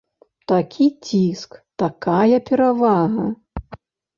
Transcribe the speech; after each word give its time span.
Такі 0.51 0.85
ціск, 1.09 1.51
такая 1.83 2.37
перавага. 2.49 3.29